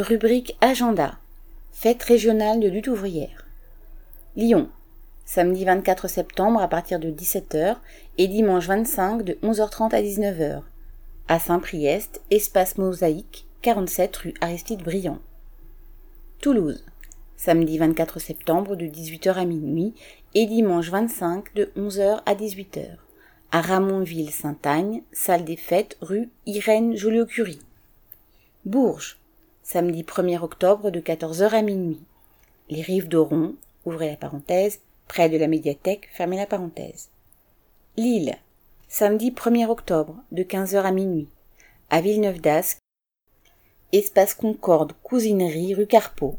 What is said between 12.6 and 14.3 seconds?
mosaïque, 47